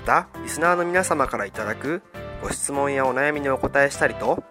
[0.00, 2.00] またリスナーの皆様からいただく
[2.42, 4.42] ご質問やお悩みにお答えしたりと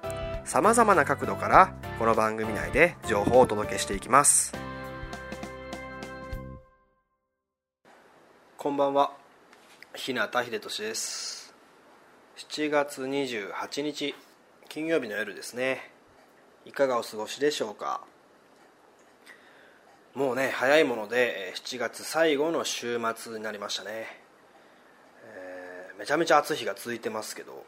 [0.46, 4.54] さまざまな角度からこの番組内で情報をお届けしていきます。
[8.60, 9.12] こんばんは。
[9.96, 11.52] 日向秀俊です。
[12.38, 14.14] 7月28日
[14.70, 15.90] 金曜日の夜ですね。
[16.66, 18.02] いかがお過ごしでしょうか？
[20.14, 24.19] もうね早いもので7月最後の週末になりましたね、
[26.00, 27.66] めちゃめちゃ暑い日が続いてますけど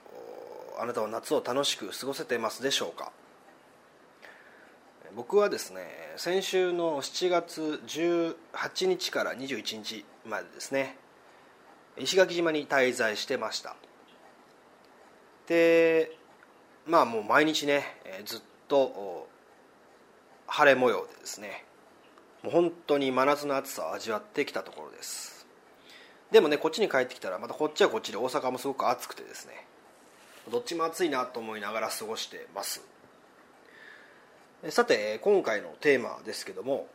[0.79, 3.11] あなたは夏を楽しく過ごせてますでしょうか？
[5.13, 5.81] 僕はですね
[6.15, 10.97] 先週の7月18日から21日までですね
[11.97, 13.75] 石垣島に滞在してました。
[15.47, 16.15] で
[16.87, 17.83] まあもう毎日ね
[18.23, 19.27] ずっと
[20.47, 21.65] 晴れ模様でですね
[22.43, 25.41] もう本当に真夏の暑さを味わってきたところです。
[26.31, 29.65] でもねこっちに帰ってきたらまたこっちはこっちで大阪もすごく暑くてですね。
[30.49, 32.81] どっちも暑いなと思いながら過ごしてます。
[34.70, 36.87] さて今回のテーマですけども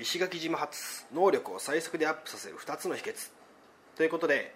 [0.00, 3.30] 石垣島発能力を最速でアップさせる2つの秘訣。
[3.96, 4.54] ということで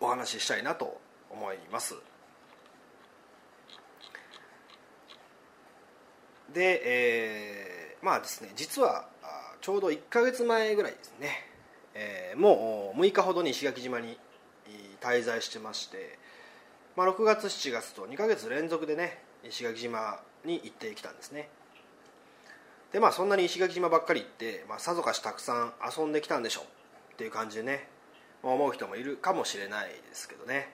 [0.00, 1.94] お話ししたいなと思います。
[6.52, 9.08] で、えー、まあですね実は
[9.60, 11.48] ちょうど1か月前ぐらいですね、
[11.94, 14.18] えー、もう6日ほどに石垣島に
[15.00, 16.18] 滞在してまして、
[16.96, 21.48] まあ、6月7月と2か月連続でね石垣島に行ってきたんですね。
[22.92, 26.64] でまあそんなに石垣島ばっかり行って、まあ、さぞかしたくさん遊んできたんでしょう
[27.14, 27.88] っていう感じでね、
[28.42, 30.72] ま、思う人もいるかもしれないですけどね、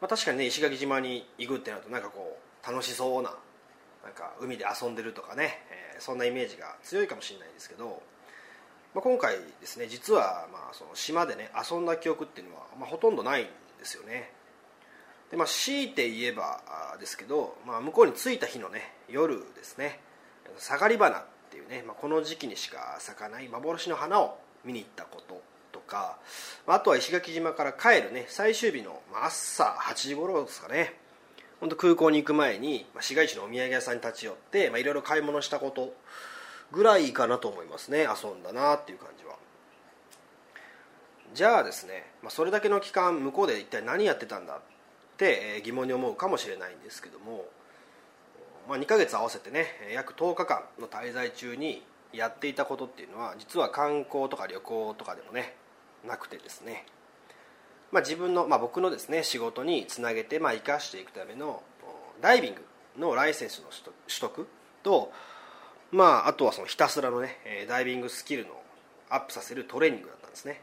[0.00, 3.34] まあ、確かにね石垣島に行くってなるとなんかこう楽しそうな
[4.04, 5.64] なんか海で遊んでるとかね、
[5.94, 8.02] えー、そんなイメージが強いかもしれないですけど、
[8.94, 13.50] まあ、今回ですね実はまあその島でね遊んだ記憶っていうのは、まあ、ほとんどないんで
[13.84, 14.30] すよね。
[15.30, 16.60] でまあ強いて言えば
[17.00, 20.00] ですけど、まあ、向こうに着いた日のね夜ですね。
[20.58, 25.40] サガリ花っていうね、まあ、この時期にしか咲かない幻の花を見に行ったこと
[25.72, 26.18] とか
[26.66, 30.94] まあとは石垣島から帰るね最終日の朝8時頃ですかね。
[31.60, 35.94] 本当空港に行く前に市街地のお土産屋さんに立ち寄っていろいろ買い物したこと
[36.72, 38.00] ぐらいかなと思いますね。
[38.00, 39.36] 遊んだなっていう感じは。
[41.34, 44.60] じゃあですね、まあ、それだけの期間向こうで一体何やってたんだっ
[45.16, 47.46] て疑問に思うかもしれないんですけども、
[48.68, 55.56] まあ、2ヶ月合わせてね約10日間の滞在中にやっていたことっていうのは実は観光とか旅行とかでもね
[56.06, 56.84] なくてですね。
[57.92, 61.62] まあ、自分の、まあ、僕のですね仕事につなげて、まあ、生かしていくための
[62.20, 62.64] ダイビング
[62.98, 63.66] のライセンスの
[64.06, 64.46] 取得
[64.82, 65.12] と、
[65.92, 67.36] まあ、あとはそのひたすらのね
[67.68, 68.50] ダイビングスキルの
[69.10, 70.60] アップさせるトレーニングだったんですね。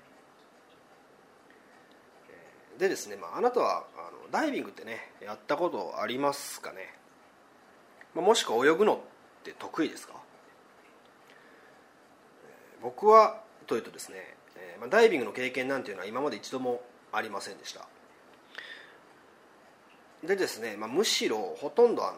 [2.79, 6.93] でですね、まあ、あなたはあのダイビングってねやったことありますかね、
[8.15, 8.99] まあ、もしくは泳ぐのっ
[9.43, 10.13] て得意ですか？
[12.81, 17.85] 僕はというとですね、えーまあ、ダイビングの経験なんていうのは今まで一度もありませんでした。
[20.25, 22.13] でですね、まあ、むしろほとんどあ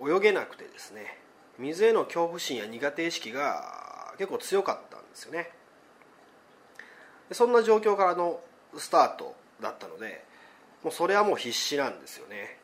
[0.00, 1.18] の泳げなくてですね
[1.58, 5.50] 水への恐怖心や苦手意識が結構強かったんですよね。
[7.32, 8.40] そんな状況からの
[8.76, 10.24] スタートだったので
[10.82, 12.58] もうそれはもう必死なんですよね、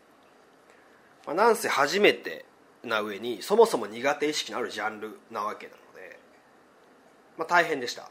[1.27, 2.45] まあ、なんせ初めて
[2.83, 6.19] な上にそもそも苦手意識のあるジャンルなわけなので、
[7.37, 8.11] まあ、大変でした。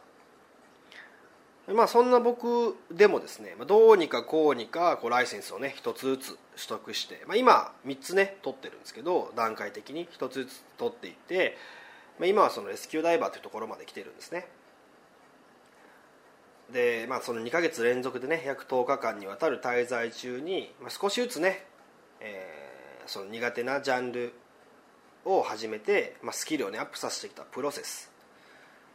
[1.74, 6.38] まあそんな僕でもですねどうにかこうにかこうライセンスをね一つずつ取
[6.70, 11.58] 得して、まあ、今3つね取ってるんですけど段階的に一つずつ取っていって、
[12.20, 14.48] まあ、今はそのレスキューダイバーというところまで来てるんですね。
[16.72, 21.66] で、まあ、その2ヶ月連続でね約10日間にわたる滞在中に、まあ、少しずつね、
[22.22, 24.34] えー、その苦手なジャンル
[25.26, 28.17] を始めて、まあ、スキルをねアップさせてきたプロセス。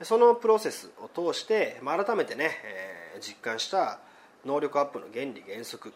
[0.04, 3.98] そのプロセスを通して、ま、改めてね、え、実感した
[4.44, 5.92] 能力アップの原理原則。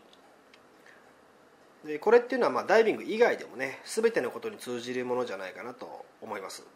[1.85, 6.67] でこれっていうのはまあダイビング以外でもね全てのことに通じるものじゃないかなと思います。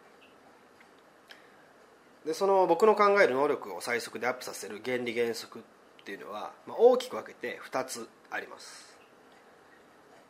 [2.25, 5.61] でその僕の考える能力を最速でアップさせる原理原則っ
[6.05, 8.97] ていうのは、まあ、大きく分けて2つあります。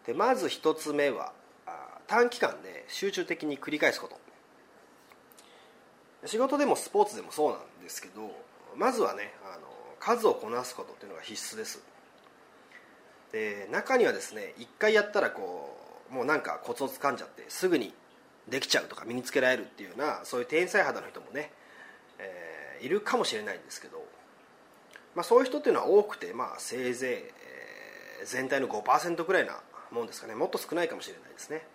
[0.08, 1.34] でまず1つ目は
[2.08, 4.20] 短期間で集中的に繰り返すこと。
[6.26, 8.32] 仕事でもスポーツでもそうなんですけど
[8.76, 9.68] まずはねあの
[10.00, 11.84] 数をこなすことっていうのが必須です。
[13.32, 15.78] で中にはですね一回やったらこ
[16.12, 17.94] うもうなんかコツをつかんじゃってすぐに
[18.50, 21.52] できちゃうとか身につけられるっていうようなそういう天才肌の人もね、
[22.20, 24.04] えー、いるかもしれないんですけど、
[25.16, 29.60] まあ、そういう人っていうのは多くて、まあ、せいぜい、えー、全体の5%ぐらいな
[29.92, 30.36] もんですかね。
[30.36, 31.66] もっと少ないかもしれないですね。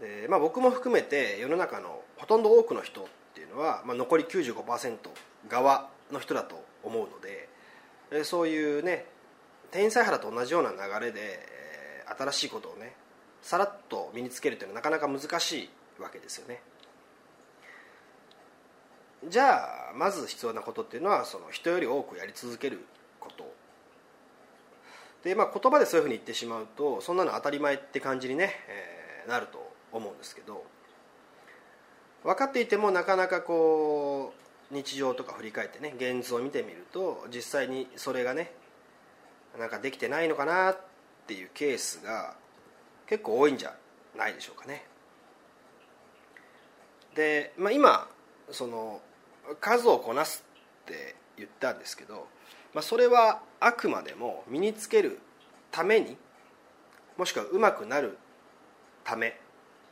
[0.00, 3.04] で、まあ、僕も含めて世の中のほとんど多くの人っ
[3.34, 4.96] ていうのは、まあ、残り95%
[5.48, 9.06] 側の人だと思うのでそういうね
[9.70, 11.40] 天才肌と同じような流れで
[12.18, 12.94] 新しいことをね
[13.42, 15.52] さらっと身につけるというのはなかなか難し
[15.98, 16.62] いわけですよね。
[19.28, 22.84] じゃあまず必要なことっていうのはその人より多くやり続ける
[23.20, 23.52] こと。
[25.22, 29.63] で、まあ、言葉でそういうふうに言ってしまうとそんなの当たり前って感じにね、えー、なると
[29.98, 30.64] 思うんですけど
[32.22, 34.32] 分かっていてもなかなかこ
[34.70, 38.52] う日常とか振り返ってね現実を見てみると実際にそれがね
[39.58, 40.80] なんかできてないのかなっ
[41.26, 42.34] ていうケースが
[43.06, 43.74] 結構多いんじゃ
[44.16, 44.86] ないでしょうかね。
[47.14, 48.08] で、まあ、今
[48.50, 49.00] その
[49.60, 50.44] 数をこなす
[50.84, 52.26] って言ったんですけど、
[52.72, 55.20] まあ、それはあくまでも身につける
[55.70, 56.16] ために
[57.16, 58.18] もしくはうまくなる
[59.04, 59.38] ため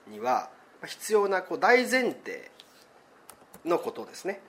[0.06, 0.50] には
[0.84, 2.50] 必要なこう大前提
[3.64, 4.40] のことですね。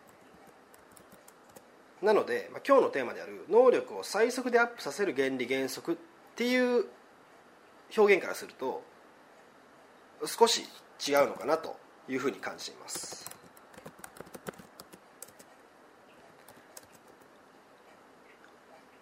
[2.02, 5.96] なので、今日のテーマである能力を最速でアップさせる原理原則っ
[6.36, 6.86] ていう
[7.96, 8.84] 表現からすると
[10.26, 10.64] 少し
[11.08, 11.78] 違うのかなと
[12.10, 13.32] いうふうに感じています。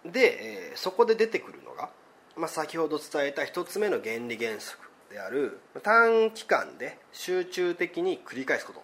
[0.04, 1.90] で、そこで出てくるのが、
[2.36, 4.91] まあ、先ほど伝えた一つ目の原理原則。
[5.12, 8.80] である短期間で集中的に繰り返すこと。
[8.80, 8.82] っ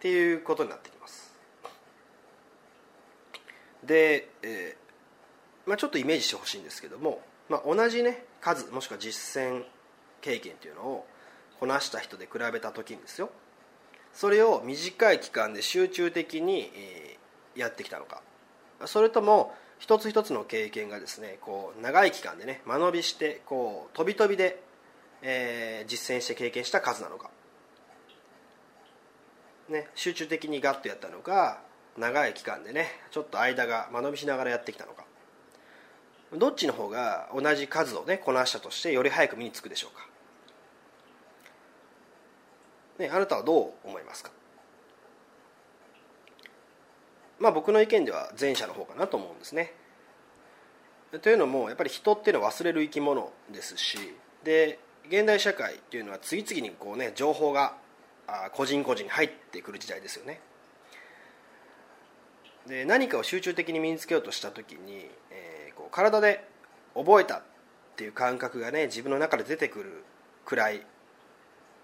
[0.00, 1.32] ていうことになってきます。
[3.84, 9.64] で、えーまあ、ちょっとイメージしてほしいんですけども、まあ、同じね数もしくは実践
[10.20, 11.06] 経験というのを
[11.60, 13.30] こなした人で比べた時にですよ。
[14.12, 16.70] それを短い期間で集中的に
[17.54, 18.22] やってきたのか。
[18.86, 24.62] それとも一つ一つの経験がですねこう長い期間でね間延びしてこう飛び飛びで、
[25.22, 27.30] えー、実践して経験した数なのか、
[29.68, 31.60] ね、集中的にガッとやったのか
[31.98, 35.02] 長い期間でねちょっと間が間延びしながらやってきたのか。
[36.32, 40.06] どっちの方が同じ数をねこなしたとしてより早く身につくでしょうか、
[43.00, 44.30] ね、あなたはどう思いますか？
[47.42, 49.74] まあ僕の意見では前者の方かなと思うんですね。
[51.20, 53.98] というのもやっぱり人っていうのは忘れる生き物ですし
[54.44, 57.74] で現代社会っていうのは次々にこうね情報が
[58.52, 60.40] 個人個人に入ってくる時代ですよね。
[62.66, 66.46] で何かを集中的に身につけようとした時に、えー、こう体で
[66.94, 67.42] 覚えたっ
[67.96, 70.04] ていう感覚がね自分の中で出てくる
[70.46, 70.86] くらい、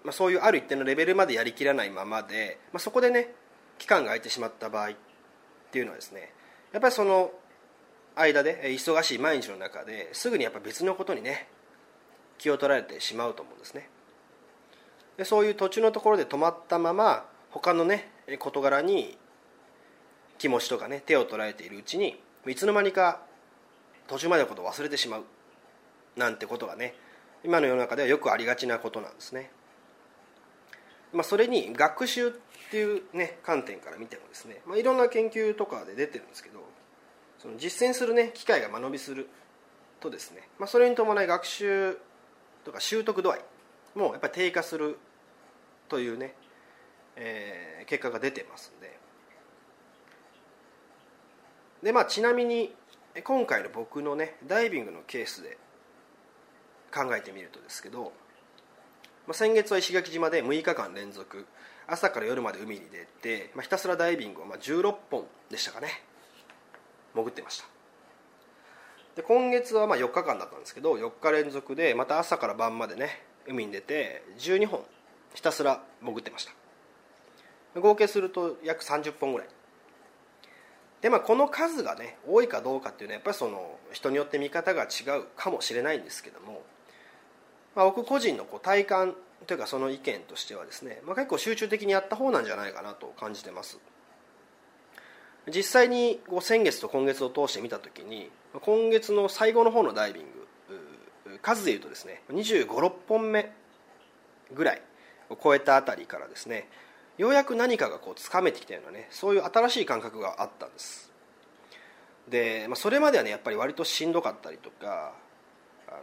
[0.05, 3.33] まあ、そういうある一定のレベルまでやりきらないままで、まあ、そこでね
[3.77, 4.93] 期間が空いてしまった場合っ
[5.69, 6.33] っていうのはですね
[6.73, 7.31] やっぱりその
[8.15, 11.47] 間で忙しい毎日の中ですぐにやっぱ別のことにね
[12.37, 13.89] 気を取られてしまうと思うんですね。
[15.17, 18.09] でそういう途中のところで止まったまま他のね
[18.39, 19.17] 事柄に
[20.37, 23.21] 気持ちとかね手を捉えているうちにいつの間にか
[24.07, 25.23] 途中までのことを忘れてしまう
[26.15, 26.95] なんてことがね
[27.43, 29.51] 今の世の中ではよくありがちなことなんですね、
[31.13, 32.31] まあ、それに学習っ
[32.71, 36.59] ていうね観点から見てもですね、まあ、いろんな研究とかで出てるんですけど
[37.39, 39.27] その実践するね機会が間延びする
[39.99, 41.97] とですね、まあ、それに伴い学習
[42.63, 43.39] とか習得度合い
[43.95, 44.97] もやっぱり低下する
[45.87, 46.35] というね、
[47.15, 48.99] えー、結果が出てますんで。
[51.83, 52.73] でまあちなみに
[53.23, 55.57] 今回の僕のねダイビングのケースで
[56.93, 58.11] 考えてみるとですけど、
[59.29, 61.45] まあ、先月は石垣島で6日間連続。
[61.85, 66.01] 朝から夜まで海に出て、まあ、ひたすらダイビングを、まあ、16本でしたかね。
[67.13, 67.65] 潜ってました。
[69.15, 74.81] で今月はまあ4日間だったんですけど4日連続でまた朝から晩までね海に出て12本
[75.35, 76.45] ひたすら潜ってまし
[77.75, 77.79] た。
[77.79, 79.47] 合計すると約30本ぐらい。
[81.01, 86.58] でまあこの数がね多いかどうかっていうのはやっぱりその人によって見方が違うかもしれないんですけども、
[87.75, 89.15] まあ、僕個人のこう体感
[89.47, 93.79] というかその意見としてはですね、まあ、結構集中的にやった方なんじゃないかなと感じてます。
[95.47, 98.29] 実際にこう先月と今月を通して見た時に
[98.61, 103.51] 今月の最後の方のダイビング数でいうとですね2 5 6本目
[104.53, 104.81] ぐらい
[105.29, 106.67] を超えたあたりからですね
[107.17, 111.11] ようやく何かがこうつかめてきたようなねそういう新しい感覚があったんです。
[112.29, 115.13] で、まあ、それまではねやっぱり割としんどかったりとか
[115.87, 115.99] あの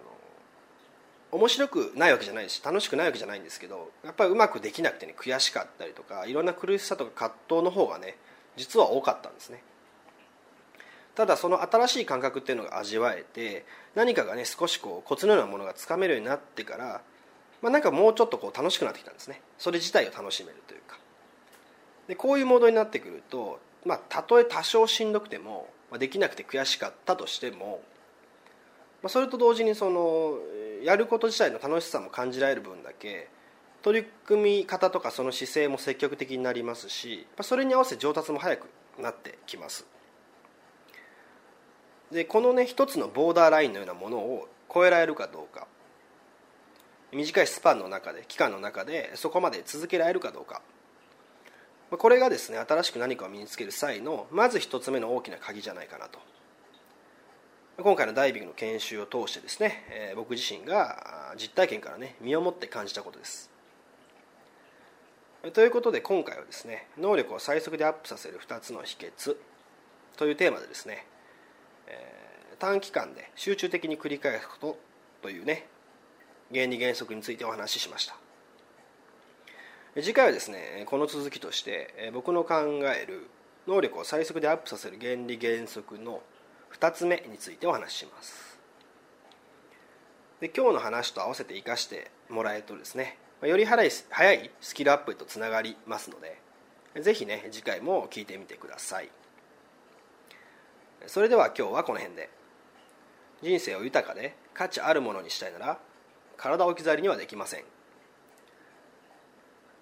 [1.32, 8.16] 面白くないわけじゃないし楽しくないわけじゃないんですけどやっぱりうまくできなくてね悔しかったりとかいろんな苦しさとか葛藤の方がね
[8.56, 9.62] 実は多かったんですね。
[11.14, 13.64] ただその新しい感覚っていうのが味わえて
[13.94, 17.00] 何かがね少しこうコツのようなものがつかめるようになってから、
[17.62, 19.40] まあ、なんかもうちょっとこう楽しくなってきたんですね。
[19.58, 20.98] それ自体を楽しめるというか。
[22.06, 27.80] でこういうモードになってくると、まあ、たとえ多少しんどくても、まあ、できなくて悔しかったとしても、
[29.02, 30.34] まあ、それと同時にその
[30.86, 33.28] やること自体の楽しさも感じられる分だけ
[33.82, 38.68] 取り組み方とかその姿勢も積極的になりますしそれに合わせて上達も早く
[39.02, 39.84] なってきます。
[42.12, 45.66] でこのね一つのボーダーラインのようなものを超えられるかどうか。
[47.12, 50.62] 短いスパンの中で期間の中でそこまで続けられるかどうか。
[51.90, 56.20] これがですね新しく何かを身につける際のまず一つ目の大きな鍵じゃないかなと。
[57.78, 63.50] 今回のダイビングの研修を通してですね、え、僕自身が実体験からね身をもって感じたことです。
[65.52, 69.36] ということで今回はですね能力を最速でアップさせる2つの秘訣
[70.16, 71.06] というテーマでですね、
[71.86, 74.78] えー、短期間で集中的に繰り返すこと
[75.20, 75.66] というね
[76.50, 78.16] 原理原則についてお話ししました。
[80.00, 82.54] 次回はですねこの続きとして僕の考
[82.84, 83.28] える
[83.66, 86.22] 能力を最速でアップさせる原理原則の
[86.78, 88.58] 2つ目についてお話しします。
[90.40, 96.42] で今日の話と合わせて生かしてもらえるとですねより早いスキルアップへとつながりますので
[97.00, 99.08] ぜひね次回も聞いてみてください。
[101.06, 102.30] それでは今日はこの辺で。
[103.42, 105.78] 人生を豊かで価値あるものにしたいなら
[106.38, 107.64] 体を置き去りにはできません。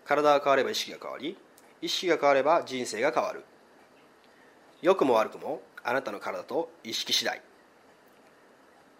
[0.04, 1.36] 体が変われば意識が変わり
[1.80, 3.44] 意識が変われば人生が変わる。
[4.82, 7.42] 良くも悪くもあなたの体と意識次第。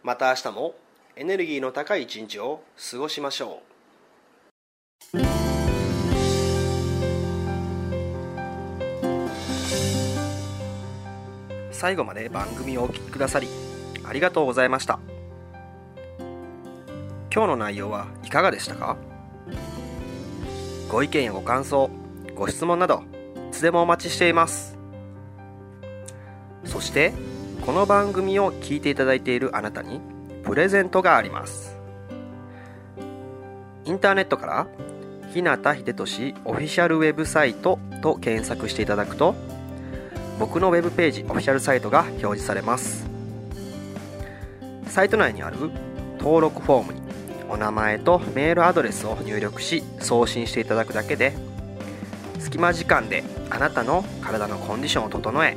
[0.02, 0.74] また明日も
[1.16, 3.62] エネルギーの高い一日を過ごしましょ
[5.14, 5.18] う。
[11.72, 13.48] 最後まで番組をお聴きくださり
[14.06, 15.00] ありがとうございました。
[17.32, 18.98] 今日の内容はいかがでしたか？
[20.90, 21.88] ご意見やご感想
[22.34, 23.04] ご質問など
[23.50, 24.74] いつでもお待ちしています。
[26.64, 27.12] そして
[27.64, 30.00] この番組を聞いていただいているあなたに
[30.42, 31.76] プレゼントがあります。
[33.85, 34.66] インターネットから
[35.33, 39.35] 日向秀俊オフィシャルウェブサイトと検索していただくと
[40.38, 43.06] 僕のウェブページオフィシャルサイトが表示されます。
[44.87, 45.56] サイト内にある
[46.18, 47.00] 登録フォームに
[47.49, 51.33] お名前とメールアドレスを入力し送信していただくだけで
[52.38, 55.56] 隙間時間であなたの体のコンディションを整え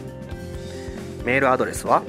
[1.23, 2.03] メールアドレスは？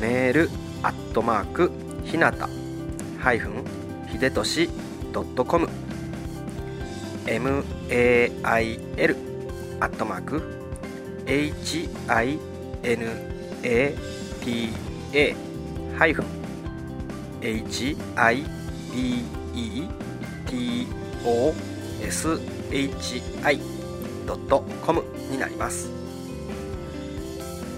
[0.00, 0.50] メール
[0.82, 1.70] アットマーク
[2.04, 2.48] ひなた
[3.18, 3.64] ハイフン
[4.08, 4.68] ひでとし
[5.12, 5.68] ドットコム。
[7.24, 7.64] mail
[9.80, 10.42] アットマーク
[11.26, 12.38] hinata
[15.98, 16.26] ハイフン
[17.40, 17.86] hibe
[24.26, 26.05] toshi.com になります。